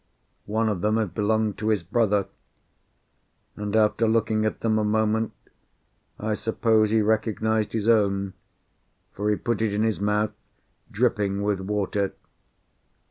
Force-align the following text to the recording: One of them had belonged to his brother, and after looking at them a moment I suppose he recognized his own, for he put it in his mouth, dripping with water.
One 0.47 0.67
of 0.67 0.81
them 0.81 0.97
had 0.97 1.13
belonged 1.13 1.59
to 1.59 1.69
his 1.69 1.83
brother, 1.83 2.25
and 3.55 3.75
after 3.75 4.07
looking 4.07 4.45
at 4.45 4.61
them 4.61 4.79
a 4.79 4.83
moment 4.83 5.31
I 6.19 6.33
suppose 6.33 6.89
he 6.89 7.03
recognized 7.03 7.73
his 7.73 7.87
own, 7.87 8.33
for 9.13 9.29
he 9.29 9.35
put 9.35 9.61
it 9.61 9.75
in 9.75 9.83
his 9.83 10.01
mouth, 10.01 10.31
dripping 10.91 11.43
with 11.43 11.59
water. 11.59 12.13